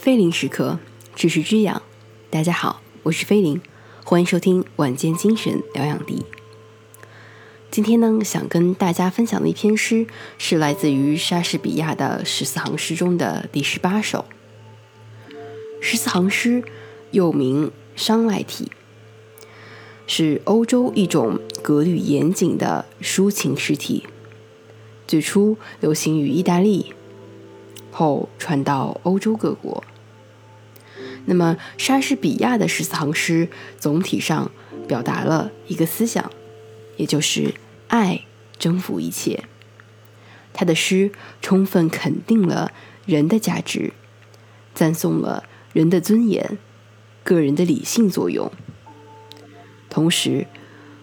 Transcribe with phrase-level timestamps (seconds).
[0.00, 0.78] 菲林时刻，
[1.14, 1.82] 知识之养。
[2.30, 3.60] 大家好，我是菲林，
[4.02, 6.24] 欢迎收听晚间精神疗养地。
[7.70, 10.06] 今天呢，想跟大家分享的一篇诗，
[10.38, 14.24] 是来自于莎士比亚的十四行诗中的第十八首。
[15.82, 16.64] 十四行诗
[17.10, 18.72] 又名商赖体，
[20.06, 24.06] 是欧洲一种格律严谨的抒情诗体，
[25.06, 26.94] 最初流行于意大利，
[27.90, 29.84] 后传到欧洲各国。
[31.26, 34.50] 那么，莎士比亚的十四行诗总体上
[34.88, 36.30] 表达了一个思想。
[36.96, 37.54] 也就是
[37.88, 38.26] 爱
[38.58, 39.44] 征服一切。
[40.52, 42.72] 他的诗充分肯定了
[43.06, 43.94] 人的价值，
[44.74, 46.58] 赞颂了人的尊严、
[47.24, 48.52] 个人的理性作用。
[49.88, 50.46] 同时，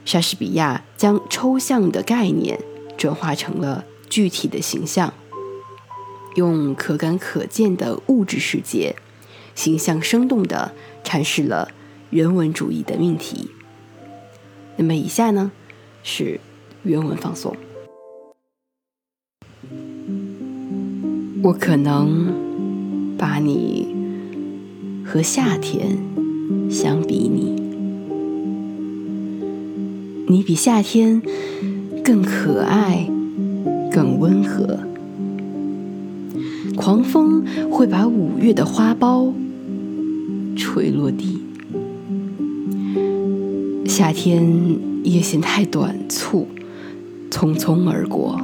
[0.05, 2.59] 莎士比亚将抽象的概念
[2.95, 5.15] 转化成了具体的形象，
[6.35, 8.95] 用可感可见的物质世界，
[9.57, 10.71] 形象生动地
[11.03, 11.71] 阐释了
[12.11, 13.49] 人文主义的命题。
[14.75, 15.51] 那么，以下呢？
[16.03, 16.39] 是
[16.83, 17.55] 原文放送。
[21.41, 23.95] 我可能把你
[25.03, 25.97] 和夏天
[26.69, 27.55] 相比拟，
[30.27, 31.19] 你比夏天
[32.03, 33.09] 更可爱，
[33.91, 34.77] 更温和。
[36.75, 39.33] 狂风会把五月的花苞
[40.57, 41.39] 垂落地，
[43.85, 44.97] 夏天。
[45.03, 46.49] 夜线太短促，
[47.31, 48.41] 匆匆而过。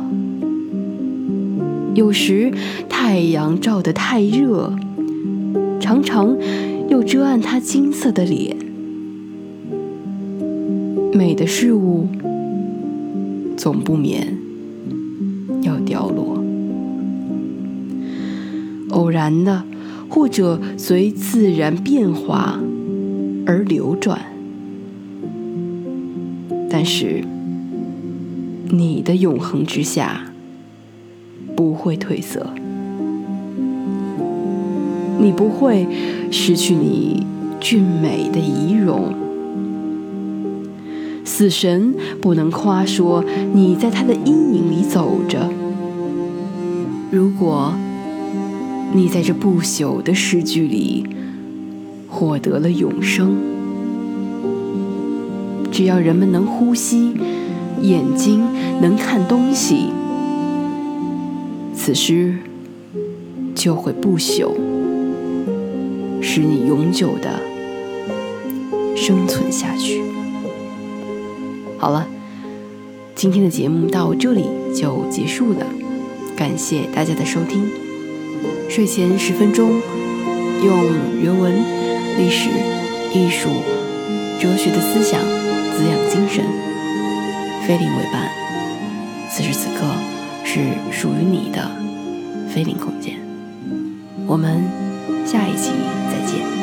[1.93, 2.53] 有时
[2.87, 4.73] 太阳照得太热，
[5.81, 6.37] 常常
[6.87, 8.55] 又遮暗他金色的脸。
[11.11, 12.07] 美的事物
[13.57, 14.37] 总不免
[15.63, 16.41] 要掉落，
[18.91, 19.65] 偶然的，
[20.13, 22.59] 或者随自然变化
[23.47, 24.21] 而流转。
[26.69, 27.23] 但是，
[28.69, 30.21] 你的永恒之下
[31.55, 32.45] 不会褪色，
[35.19, 35.87] 你不会
[36.29, 37.25] 失去你
[37.59, 39.15] 俊美的仪容。
[41.25, 45.49] 死神不能夸说你在他的阴影里走着。
[47.09, 47.73] 如果
[48.95, 51.03] 你在这不朽的诗句里
[52.07, 53.35] 获得了永生。
[55.71, 57.11] 只要人们能呼吸，
[57.81, 58.45] 眼睛
[58.79, 59.87] 能看东西，
[61.75, 62.35] 此诗
[63.55, 64.51] 就会不朽，
[66.21, 67.39] 使你永久的
[68.95, 70.03] 生存下去。
[71.79, 72.07] 好了，
[73.15, 74.45] 今天的节目到这里
[74.75, 75.65] 就结束了，
[76.35, 77.82] 感谢大家的收听。
[78.73, 79.79] 睡前十分钟，
[80.65, 80.75] 用
[81.23, 81.53] 人文、
[82.17, 82.49] 历史、
[83.13, 83.47] 艺术、
[84.41, 85.21] 哲学的思想。
[85.21, 86.43] 滋养精神，
[87.67, 88.31] 菲林为伴。
[89.29, 89.85] 此时此刻
[90.43, 90.59] 是
[90.91, 91.69] 属于你的
[92.49, 93.13] 菲林空间。
[94.25, 94.63] 我们
[95.23, 95.69] 下一期
[96.09, 96.62] 再见。